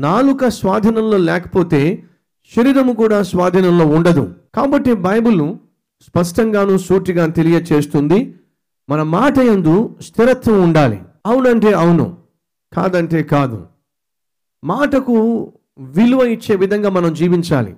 నాలుక 0.00 0.48
స్వాధీనంలో 0.48 1.16
లేకపోతే 1.16 2.04
శరీరము 2.56 2.92
కూడా 2.92 3.22
స్వాధీనంలో 3.22 3.86
ఉండదు. 3.86 4.34
కాబట్టి 4.54 4.94
బైబిల్ 4.94 5.54
స్పష్టంగాను 6.02 6.78
సూటిగా 6.78 7.26
తెలియచేస్తుంది. 7.26 8.34
మన 8.88 9.02
మాట 9.02 9.38
యందు 9.38 9.96
స్థిరత్వం 10.02 10.62
ఉండాలి. 10.62 11.02
అవునంటే 11.26 11.72
అవును 11.72 12.18
కాదంటే 12.72 13.22
కాదు. 13.22 13.66
మాటకు 14.64 15.12
విలువ 15.78 16.20
ఇచ్చే 16.20 16.56
విధంగా 16.56 16.88
మనం 16.88 17.14
జీవించాలి. 17.14 17.76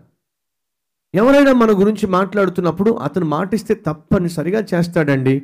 ఎవరైనా 1.15 1.53
మన 1.53 1.71
గురించి 1.71 2.07
మాట్లాడుతున్నప్పుడు 2.07 2.91
అతను 2.91 3.27
మాటిస్తే 3.27 3.75
తప్పనిసరిగా 3.75 4.65
చేస్తాడండి. 4.75 5.43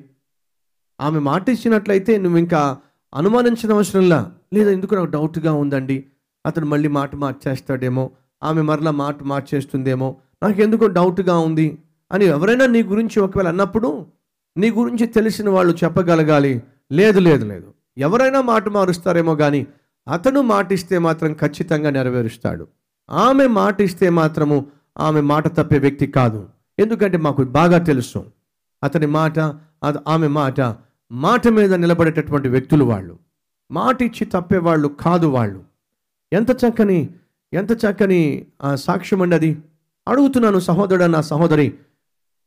ఆమె 1.00 1.18
మాటిచ్చినట్లయితే 1.18 2.18
నువ్వు 2.18 2.38
ఇంకా 2.38 2.78
అనుమానించిన 3.14 3.72
అవసరంలా 3.72 4.32
లేదా 4.54 4.70
ఎందుకు 4.70 4.94
నాకు 4.94 5.06
డౌట్గా 5.06 5.52
ఉందండి? 5.52 6.06
అతను 6.46 6.66
మళ్ళీ 6.66 6.88
మాట 6.88 7.14
మార్చేస్తాడేమో 7.14 8.10
ఆమె 8.42 8.62
మరలా 8.62 8.90
మాట 8.90 9.22
మార్చేస్తుందేమో 9.22 10.16
నాకు 10.42 10.62
ఎందుకో 10.62 10.86
డౌట్గా 10.86 11.38
ఉంది 11.38 11.78
అని 12.12 12.24
ఎవరైనా 12.24 12.66
నీ 12.66 12.82
గురించి 12.82 13.20
ఒకవేళ 13.20 13.48
అన్నప్పుడు 13.48 14.06
నీ 14.56 14.70
గురించి 14.70 15.06
తెలిసిన 15.06 15.50
వాళ్ళు 15.50 15.76
చెప్పగలగాలి. 15.84 16.62
లేదు 16.92 17.20
లేదు 17.20 17.44
లేదు. 17.44 17.74
ఎవరైనా 17.98 18.40
మాట 18.40 18.68
మారుస్తారేమో 18.68 19.36
కానీ 19.36 19.66
అతను 20.08 20.40
మాటిస్తే 20.40 20.98
మాత్రం 20.98 21.32
ఖచ్చితంగా 21.32 21.90
నెరవేరుస్తాడు. 21.90 22.68
ఆమె 23.10 23.46
మాటిస్తే 23.46 24.10
మాత్రము 24.10 24.66
ఆమె 24.98 25.20
మాట 25.20 25.48
తప్పే 25.48 25.78
వ్యక్తి 25.78 26.06
కాదు. 26.06 26.48
ఎందుకంటే 26.78 27.16
మాకు 27.16 27.44
బాగా 27.44 27.78
తెలుసు. 27.78 28.24
అతని 28.82 29.06
మాట 29.06 29.38
అది 29.82 29.98
ఆమె 30.08 30.28
మాట 30.28 30.60
మాట 31.12 31.48
మీద 31.48 31.74
నిలబడేటటువంటి 31.74 32.48
వ్యక్తులు 32.48 32.84
వాళ్ళు. 32.84 33.18
మాట 33.70 34.02
ఇచ్చి 34.02 34.24
తప్పేవాళ్ళు 34.24 34.88
కాదు 34.88 35.26
వాళ్ళు. 35.26 35.73
ఎంత 36.34 36.50
చక్కని 36.50 37.08
ఎంత 37.52 37.72
చక్కని 37.72 38.46
సాక్ష్యం 38.74 39.22
అండి 39.22 39.36
అది. 39.36 39.58
అడుగుతున్నాను 40.08 40.58
సహోదరుడు 40.58 41.04
నా 41.04 41.20
సహోదరి 41.20 41.74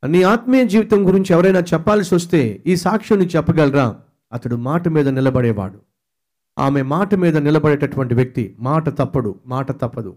నీ 0.07 0.23
ఆత్మీయ 0.23 0.65
జీవితం 0.67 1.07
గురించి 1.07 1.33
ఎవరైనా 1.33 1.59
చెప్పాల్సి 1.59 2.15
వస్తే 2.15 2.63
ఈ 2.67 2.75
సాక్ష్యం 2.75 3.21
చెప్పగలరా? 3.21 3.95
అతడు 4.33 4.55
మాట 4.55 4.87
మీద 4.87 5.09
నిలబడేవాడు. 5.09 5.79
ఆమె 6.59 6.81
మాట 6.81 7.15
మీద 7.15 7.37
నిలబడేటటువంటి 7.37 8.15
వ్యక్తి 8.15 8.55
మాట 8.59 8.89
తప్పడు 8.89 9.35
మాట 9.45 9.71
తప్పదు. 9.71 10.15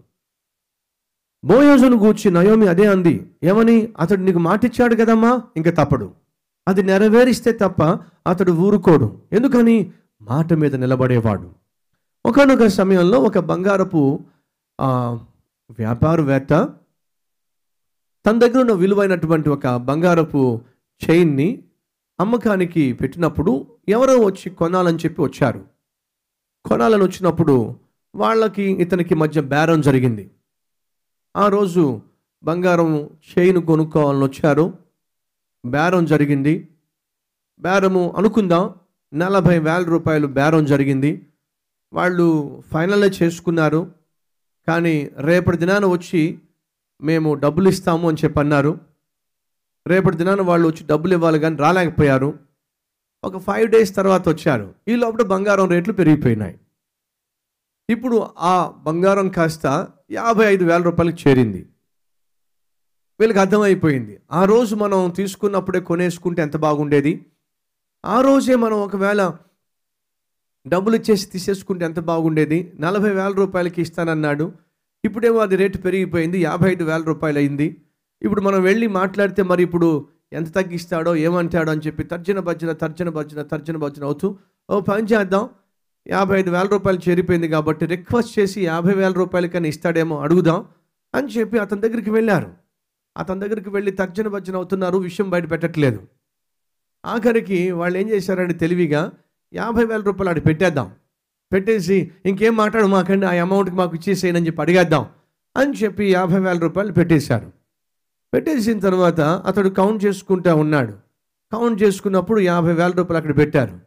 బోయోజును 1.43 1.97
గూర్చి 1.97 2.31
నయోమి 2.31 2.67
అదే 2.67 2.85
అంది 2.87 3.31
ఏమని? 3.43 3.93
అతడు 3.99 4.21
నీకు 4.21 4.39
మాటిచ్చాడు 4.39 4.95
కదమ్మా? 4.95 5.41
ఇంకా 5.57 5.71
తప్పడు. 5.71 6.11
అది 6.67 6.83
నెరవేరిస్తే 6.83 7.51
తప్ప 7.51 7.83
అతడు 8.27 8.51
ఊరుకోడు. 8.51 9.21
ఎందుకని? 9.31 9.91
మాట 10.21 10.53
మీద 10.53 10.75
నిలబడేవాడు. 10.75 11.60
ఒకనొక 12.25 12.65
సమయంలో 12.65 13.19
ఒక 13.19 13.37
బంగారపు 13.37 14.19
వ్యాపారవేత్త 15.79 16.73
తన 18.25 18.39
దగ్గర 18.39 18.59
ఉన్న 18.59 18.71
విలువైనటువంటి 18.71 19.49
ఒక 19.49 19.67
బంగారపు 19.67 20.61
చైన్ని 21.09 21.63
అమ్మకానికి 22.19 22.93
పెట్టినప్పుడు 22.93 23.65
ఎవరో 23.89 24.19
వచ్చి 24.19 24.49
కొనాలని 24.49 24.97
చెప్పి 24.97 25.21
వచ్చారు. 25.21 25.65
కొనాలని 26.65 27.03
వచ్చినప్పుడు 27.03 27.75
వాళ్ళకి 28.15 28.63
ఇతనికి 28.63 29.15
మధ్య 29.15 29.41
బేరం 29.41 29.81
జరిగింది. 29.81 30.31
ఆ 31.35 31.47
రోజు 31.47 32.01
బంగారం 32.43 33.05
చైన్ 33.05 33.65
కొనుక్కోవాలని 33.65 34.23
వచ్చారు. 34.23 34.73
బేరం 35.65 36.05
జరిగింది. 36.05 36.67
బేరము 37.59 38.13
అనుకుందాం 38.17 38.73
నలభై 39.13 39.59
వేల 39.59 39.83
రూపాయలు 39.83 40.27
బేరం 40.27 40.65
జరిగింది. 40.65 41.27
వాళ్ళు 41.93 42.61
ఫైనల్ 42.71 43.23
చేసుకున్నారు. 43.23 43.91
కానీ 44.67 45.09
రేపటి 45.17 45.57
దినాన 45.57 45.85
వచ్చి 45.85 46.39
మేము 47.01 47.33
డబ్బులు 47.33 47.69
ఇస్తాము 47.69 48.07
అని 48.07 48.17
చెప్పి 48.23 48.39
అన్నారు. 48.39 48.79
రేపటి 49.87 50.17
దినాన 50.17 50.41
వాళ్ళు 50.41 50.67
వచ్చి 50.67 50.85
డబ్బులు 50.85 51.13
ఇవ్వాలి 51.13 51.39
కానీ 51.39 51.55
రాలేకపోయారు. 51.55 52.39
ఒక 53.23 53.37
ఫైవ్ 53.37 53.71
డేస్ 53.71 53.95
తర్వాత 53.95 54.29
వచ్చారు. 54.29 54.75
ఈ 54.87 54.95
లోపల 54.95 55.21
బంగారం 55.21 55.69
రేట్లు 55.69 55.93
పెరిగిపోయినాయి. 55.93 56.59
ఇప్పుడు 57.89 58.29
ఆ 58.37 58.73
బంగారం 58.83 59.29
కాస్త 59.29 59.87
యాభై 60.11 60.45
ఐదు 60.45 60.63
వేల 60.65 60.81
రూపాయలకు 60.81 61.29
చేరింది. 61.29 61.69
వీళ్ళకి 63.19 63.39
అర్థమైపోయింది. 63.39 64.19
ఆ 64.31 64.45
రోజు 64.45 64.75
మనం 64.75 65.09
తీసుకున్నప్పుడే 65.09 65.79
కొనేసుకుంటే 65.79 66.41
ఎంత 66.41 66.57
బాగుండేది? 66.57 67.25
ఆ 68.05 68.21
రోజే 68.21 68.55
మనం 68.55 68.77
ఒకవేళ 68.77 69.37
డబ్బులు 70.67 70.95
ఇచ్చేసి 70.95 71.25
తీసేసుకుంటే 71.29 71.85
ఎంత 71.85 71.99
బాగుండేది? 71.99 72.73
నలభై 72.79 73.09
వేల 73.09 73.31
రూపాయలకి 73.31 73.81
ఇస్తానన్నాడు. 73.81 74.51
ఇప్పుడేమో 75.05 75.39
అది 75.39 75.55
రేటు 75.55 75.77
పెరిగిపోయింది. 75.77 76.41
యాభై 76.41 76.71
ఐదు 76.71 76.83
వేల 76.83 77.01
రూపాయలు 77.01 77.37
అయింది 77.37 77.81
ఇప్పుడు 78.21 78.41
మనం 78.41 78.63
వెళ్ళి 78.63 78.87
మాట్లాడితే 78.87 79.43
మరి 79.43 79.63
ఇప్పుడు 79.63 80.07
ఎంత 80.33 80.55
తగ్గిస్తాడో 80.55 81.15
ఏమంటాడో 81.15 81.71
అని 81.71 81.81
చెప్పి 81.87 82.03
తర్జన 82.03 82.39
భర్జన 82.39 82.71
తర్జన 82.71 83.09
భర్జన 83.09 83.41
తర్జన 83.41 83.77
భర్జన 83.77 84.03
అవుతూ 84.03 84.37
ఓ 84.69 84.79
పని 84.81 85.07
చేద్దాం. 85.07 85.49
యాభై 86.07 86.39
ఐదు 86.39 86.49
వేల 86.49 86.65
రూపాయలు 86.65 86.99
చేరిపోయింది 87.09 87.47
కాబట్టి 87.47 87.85
రిక్వెస్ట్ 87.85 88.39
చేసి 88.39 88.65
యాభై 88.65 88.93
వేల 88.93 89.11
రూపాయలకైనా 89.11 89.67
ఇస్తాడేమో 89.67 90.19
అడుగుదాం 90.19 90.65
అని 91.15 91.27
చెప్పి 91.27 91.57
అతని 91.57 91.81
దగ్గరికి 91.81 92.09
వెళ్ళారు. 92.09 92.49
అతని 93.17 93.39
దగ్గరికి 93.39 93.69
వెళ్ళి 93.69 93.91
తర్జన 93.91 94.27
భర్జన 94.27 94.55
అవుతున్నారు 94.55 94.97
విషయం 94.97 95.29
బయట 95.29 95.51
పెట్టట్లేదు. 95.51 96.01
ఆఖరికి 97.05 97.71
వాళ్ళు 97.71 97.97
ఏం 97.97 98.09
చేశారంటే 98.09 98.53
తెలివిగా 98.53 99.11
యాభై 99.53 99.85
వేల 99.85 100.01
రూపాయలు 100.01 100.29
అటు 100.29 100.39
పెట్టేద్దాం. 100.39 100.91
పెట్టేసి 101.51 102.11
ఇంకేం 102.25 102.55
మాట్లాడు 102.55 102.87
మాకండి 102.87 103.25
ఆ 103.25 103.29
అమౌంట్కి 103.29 103.75
మాకు 103.75 103.95
ఇచ్చేసేయనని 103.95 104.47
చెప్పి 104.47 104.61
అడిగేద్దాం 104.61 105.05
అని 105.55 105.73
చెప్పి 105.73 106.11
యాభై 106.11 106.39
వేల 106.39 106.57
రూపాయలు 106.57 106.91
పెట్టేశారు. 106.91 107.51
పెట్టేసిన 108.33 108.79
తర్వాత 108.79 109.21
అతడు 109.21 109.69
కౌంట్ 109.69 110.05
చేసుకుంటా 110.05 110.55
ఉన్నాడు. 110.55 110.93
కౌంట్ 111.51 111.83
చేసుకున్నప్పుడు 111.83 112.39
యాభై 112.39 112.73
వేల 112.73 112.91
రూపాయలు 112.91 113.17
అక్కడ 113.17 113.37
పెట్టారు. 113.37 113.79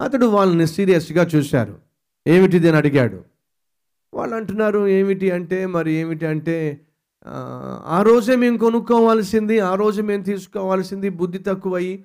అతడు 0.00 0.26
వాళ్ళని 0.26 0.66
సీరియస్గా 0.66 1.28
చూశారు. 1.36 1.78
ఏమిటిది 2.26 2.68
అని 2.68 2.76
అడిగాడు. 2.76 3.24
వాళ్ళు 4.12 4.36
అంటున్నారు 4.36 4.88
ఏమిటి 4.88 5.30
అంటే 5.30 5.66
మరి 5.66 5.92
ఏమిటి 5.92 6.26
అంటే 6.26 6.80
ఆ, 7.26 7.34
ఆ 7.86 8.02
రోజే 8.02 8.36
మేము 8.36 8.58
కొనుక్కోవాల్సింది 8.58 9.60
ఆ 9.60 9.74
రోజు 9.74 10.02
మేము 10.02 10.22
తీసుకోవాల్సింది 10.22 11.08
బుద్ధి 11.08 11.38
తక్కువయ్యి 11.38 12.04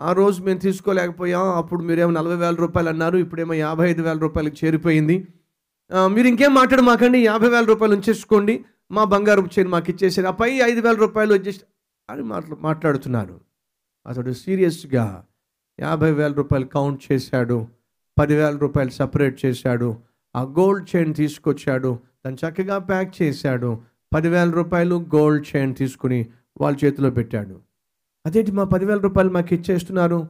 ఆ 0.00 0.12
రోజు 0.12 0.42
మేము 0.42 0.58
తీసుకోలేకపోయాం. 0.58 1.42
అప్పుడు 1.42 1.82
మీరేమో 1.82 2.10
నలభై 2.10 2.36
వేల 2.36 2.54
రూపాయలు 2.54 2.88
అన్నారు. 2.88 3.18
ఇప్పుడేమో 3.18 3.54
యాభై 3.54 3.90
ఐదు 3.90 4.02
వేల 4.02 4.18
రూపాయలకు 4.18 4.64
చేరిపోయింది. 4.64 5.26
మీరు 6.08 6.26
ఇంకేం 6.26 6.54
మాట్లాడు 6.54 6.82
మాకండి. 6.82 7.24
యాభై 7.24 7.48
వేల 7.48 7.64
రూపాయలు 7.64 7.94
ఉంచేసుకోండి. 7.94 8.64
మా 8.90 9.04
బంగారు 9.04 9.48
చైన్ 9.58 9.68
మాకు 9.68 9.90
ఇచ్చేసారు. 9.90 10.26
ఆ 10.26 10.30
పై 10.30 10.50
ఐదు 10.50 10.80
వేల 10.80 10.94
రూపాయలు 10.94 11.34
వచ్చేసి 11.34 11.60
అని 12.10 12.22
మాట్లా 12.22 12.56
మాట్లాడుతున్నారు. 12.60 13.40
అతడు 14.06 14.32
సీరియస్గా 14.32 15.24
యాభై 15.80 16.12
వేల 16.12 16.32
రూపాయలు 16.32 16.66
కౌంట్ 16.66 17.12
చేశాడు. 17.12 17.66
పదివేల 18.18 18.56
రూపాయలు 18.56 18.90
సపరేట్ 18.90 19.44
చేశాడు. 19.44 19.96
ఆ 20.36 20.42
గోల్డ్ 20.42 20.96
చైన్ 20.96 21.14
తీసుకొచ్చాడు. 21.14 21.98
దాన్ని 22.26 22.48
చక్కగా 22.48 22.78
ప్యాక్ 22.78 23.22
చేశాడు. 23.22 23.78
పదివేల 24.14 24.50
రూపాయలు 24.50 25.06
గోల్డ్ 25.14 25.46
చైన్ 25.56 25.74
తీసుకుని 25.74 26.26
వాళ్ళ 26.60 26.78
చేతిలో 26.84 27.10
పెట్టాడు. 27.10 27.60
అదేంటి 28.26 28.52
మా 28.52 28.64
పదివేల 28.64 28.98
రూపాయలు 28.98 29.30
మాకు 29.30 29.54
ఇచ్చేస్తున్నారు? 29.54 30.28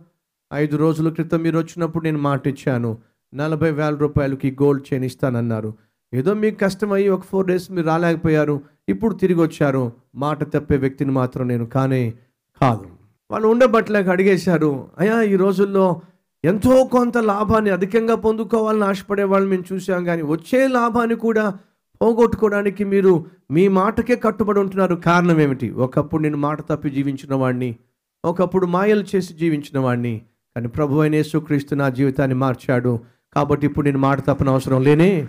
ఐదు 0.55 0.77
రోజుల 0.77 1.09
క్రితం 1.11 1.39
మీరు 1.41 1.59
వచ్చినప్పుడు 1.59 2.05
నేను 2.05 2.19
మాట 2.19 2.47
ఇచ్చాను 2.47 2.99
నలభై 3.35 3.71
వేల 3.71 3.95
రూపాయలకి 3.95 4.57
గోల్డ్ 4.63 4.95
చైన్ 4.95 5.05
ఇస్తానన్నారు. 5.05 5.75
ఏదో 6.15 6.35
మీకు 6.35 6.59
కష్టమయ్యి 6.59 7.09
ఒక 7.09 7.23
ఫోర్ 7.23 7.47
డేస్ 7.47 7.71
మీరు 7.71 7.87
రాలేకపోయారు. 7.87 8.61
ఇప్పుడు 8.89 9.15
తిరిగి 9.15 9.43
వచ్చారు. 9.43 9.93
మాట 10.15 10.45
తప్పే 10.45 10.77
వ్యక్తిని 10.77 11.11
మాత్రం 11.11 11.49
నేను 11.49 11.67
కానే 11.67 12.15
కాదు. 12.61 12.87
వాళ్ళు 13.31 13.49
ఉండబట్టలేక 13.49 14.09
అడిగేశారు. 14.09 14.89
అయ్యా 14.99 15.23
ఈ 15.23 15.37
రోజుల్లో 15.37 16.01
ఎంతో 16.45 16.85
కొంత 16.85 17.19
లాభాన్ని 17.19 17.71
అధికంగా 17.71 18.15
పొందుకోవాలని 18.15 18.85
ఆశపడే 18.85 19.25
వాళ్ళు 19.25 19.51
మేము 19.51 19.65
చూసాం 19.73 20.05
కానీ 20.05 20.23
వచ్చే 20.23 20.69
లాభాన్ని 20.69 21.15
కూడా 21.15 21.55
పోగొట్టుకోవడానికి 22.03 22.85
మీరు 22.85 23.25
మీ 23.51 23.69
మాటకే 23.69 24.17
కట్టుబడి 24.17 24.61
ఉంటున్నారు. 24.61 24.95
కారణం 24.95 25.41
ఏమిటి? 25.41 25.71
ఒకప్పుడు 25.71 26.23
నేను 26.23 26.37
మాట 26.37 26.61
తప్పి 26.61 26.91
జీవించిన 26.91 27.35
వాడిని 27.35 27.77
ఒకప్పుడు 28.25 28.67
మాయలు 28.67 29.05
చేసి 29.17 29.35
జీవించిన 29.35 29.79
వాడిని 29.79 30.23
కానీ 30.57 30.69
ప్రభు 30.69 30.99
అయిన 30.99 31.15
యేసుక్రీస్తు 31.15 31.75
నా 31.75 31.89
జీవితాన్ని 31.89 32.35
మార్చాడు. 32.35 33.01
కాబట్టి 33.35 33.67
ఇప్పుడు 33.67 33.85
నేను 33.85 33.99
మాట 33.99 34.21
తప్పని 34.21 34.51
అవసరం 34.51 34.83
లేనే 34.83 35.29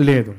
లేదు. 0.00 0.34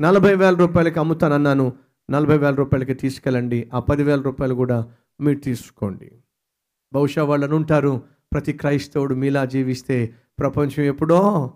నలభై 0.00 0.34
వేల 0.34 0.54
రూపాయలకి 0.54 0.98
అమ్ముతానన్నాను. 0.98 1.72
నలభై 2.10 2.38
వేల 2.38 2.54
రూపాయలకి 2.54 2.94
తీసుకెళ్ళండి. 2.94 3.70
ఆ 3.74 3.80
పదివేల 3.80 4.20
రూపాయలు 4.20 4.54
కూడా 4.54 4.86
మీరు 5.20 5.38
తీసుకోండి. 5.38 6.12
బహుశా 6.94 7.24
వాళ్ళని 7.24 7.54
ఉంటారు. 7.54 8.02
ప్రతి 8.32 8.52
క్రైస్తవుడు 8.52 9.14
మీలా 9.14 9.44
జీవిస్తే 9.44 10.14
ప్రపంచం 10.38 10.82
ఎప్పుడో 10.82 11.52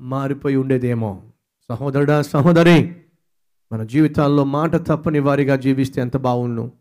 మారిపోయి 0.00 0.56
ఉండేదేమో. 0.56 1.22
సహోదరుడా 1.68 2.22
సహోదరి 2.22 2.96
మన 3.72 3.82
జీవితాల్లో 3.82 4.44
మాట 4.44 4.76
తప్పని 4.76 5.18
వారిగా 5.18 5.56
జీవిస్తే 5.56 6.00
ఎంత 6.00 6.16
బాగుండు. 6.16 6.72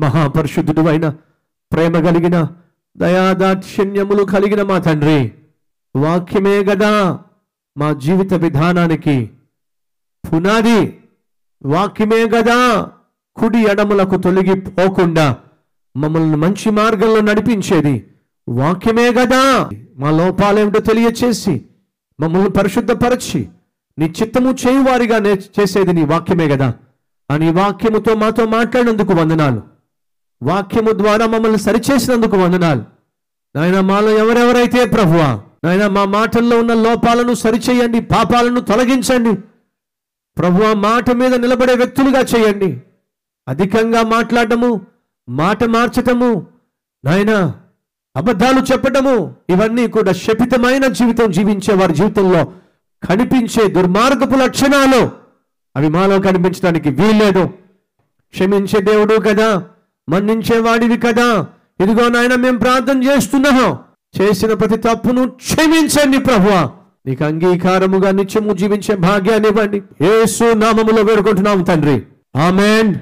మహాపరిశుద్ధుడు 0.00 0.82
అయిన 0.88 1.08
ప్రేమ 1.72 2.00
కలిగిన 2.00 2.48
దయాదాక్షిణ్యములు 2.96 4.22
కలిగిన 4.24 4.62
మా 4.62 4.78
తండ్రి 4.78 5.32
వాక్యమే 5.96 6.56
గదా 6.64 7.18
మా 7.76 7.92
జీవిత 7.92 8.34
విధానానికి. 8.34 9.30
పునాది 10.24 10.80
వాక్యమే 11.64 12.24
గదా 12.24 12.58
కుడి 13.36 13.58
ఎడములకు 13.58 14.16
తొలగిపోకుండా 14.16 15.36
మమ్మల్ని 15.96 16.36
మంచి 16.36 16.70
మార్గంలో 16.70 17.20
నడిపించేది 17.20 18.06
వాక్యమే 18.48 19.12
గదా. 19.12 19.70
మా 19.98 20.10
లోపాలేమిటో 20.10 20.80
తెలియచేసి 20.80 21.64
మమ్మల్ని 22.20 22.50
పరిశుద్ధపరచి 22.50 23.48
నీ 23.98 24.14
చిత్తము 24.22 24.50
చేయువారిగా 24.52 25.18
నే 25.18 25.32
చేసేది 25.60 25.92
నీ 25.92 26.04
వాక్యమే 26.04 26.48
కదా 26.48 26.74
అని 27.30 27.50
వాక్యముతో 27.50 28.14
మాతో 28.14 28.46
మాట్లాడినందుకు 28.46 29.12
వందనాలు. 29.14 29.69
వాక్యము 30.42 30.90
ద్వారా 30.90 31.26
మమ్మల్ని 31.26 31.58
సరిచేసినందుకు 31.58 32.36
వందనాలు. 32.36 32.84
నాయన 33.56 33.80
మాలో 33.80 34.10
ఎవరెవరైతే 34.10 34.84
ప్రభువ 34.84 35.42
నాయన 35.64 35.86
మా 35.86 36.04
మాటల్లో 36.04 36.60
ఉన్న 36.60 36.74
లోపాలను 36.74 37.34
సరిచేయండి 37.34 38.00
పాపాలను 38.00 38.60
తొలగించండి. 38.60 39.42
ప్రభు 40.38 40.62
ఆ 40.62 40.72
మాట 40.72 41.10
మీద 41.10 41.34
నిలబడే 41.34 41.74
వ్యక్తులుగా 41.74 42.20
చేయండి. 42.20 42.82
అధికంగా 43.48 44.02
మాట్లాడటము 44.02 44.80
మాట 45.28 45.64
మార్చటము 45.64 46.46
నాయన 47.04 47.52
అబద్ధాలు 48.16 48.60
చెప్పటము 48.72 49.34
ఇవన్నీ 49.50 49.86
కూడా 49.86 50.12
శపితమైన 50.12 50.86
జీవితం 50.86 51.30
జీవించే 51.30 51.74
వారి 51.74 51.94
జీవితంలో 51.94 52.44
కనిపించే 53.08 53.68
దుర్మార్గపు 53.68 54.38
లక్షణాలు 54.38 55.10
అవి 55.76 55.88
మాలో 55.88 56.20
కనిపించడానికి 56.20 56.90
వీల్లేదు. 56.90 57.46
క్షమించే 58.30 58.80
దేవుడు 58.80 59.16
కదా. 59.20 59.64
మన్నించే 60.10 60.58
వాడివి 60.58 60.96
కదా. 60.96 61.46
ఇదిగో 61.80 62.08
నాయన 62.08 62.34
మేము 62.34 62.58
ప్రార్థన 62.58 63.02
చేస్తున్నాము. 63.02 63.78
చేసిన 64.20 64.52
ప్రతి 64.52 64.76
తప్పును 64.76 65.28
క్షమించండి 65.28 66.18
ప్రభు 66.18 66.50
నీకు 67.08 67.24
అంగీకారముగా 67.24 68.10
నిత్యము 68.10 68.54
జీవించే 68.54 68.96
భాగ్యాన్ని 68.96 69.48
ఇవ్వండి. 69.48 69.82
ఏసు 70.04 70.44
నామములో 70.44 71.02
వేడుకుంటున్నాం 71.02 71.62
తండ్రి. 71.62 72.02
ఆమెన్. 72.36 72.94